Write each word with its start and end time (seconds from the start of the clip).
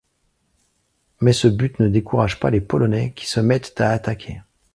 Mais 1.19 1.31
ce 1.31 1.47
but 1.47 1.79
ne 1.79 1.87
décourage 1.87 2.39
pas 2.39 2.49
les 2.49 2.59
Polonais 2.59 3.13
qui 3.15 3.27
se 3.27 3.39
mettent 3.39 3.79
à 3.79 3.91
attaquer. 3.91 4.41